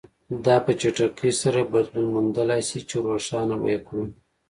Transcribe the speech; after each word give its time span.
دا 0.45 0.55
په 0.65 0.71
چټکۍ 0.79 1.31
سره 1.41 1.69
بدلون 1.73 2.05
موندلای 2.13 2.61
شي 2.69 2.79
چې 2.89 2.95
روښانه 3.07 3.55
به 3.61 3.67
یې 3.73 3.79
کړو. 3.87 4.03